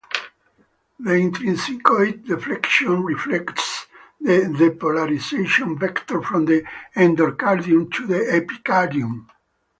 The 0.99 1.11
intrinsicoid 1.11 2.25
deflection 2.25 3.03
reflects 3.03 3.85
the 4.19 4.45
depolarization 4.45 5.79
vector 5.79 6.23
from 6.23 6.45
the 6.45 6.63
endocardium 6.95 7.91
to 7.93 8.07
the 8.07 8.15
epicardium. 8.17 9.27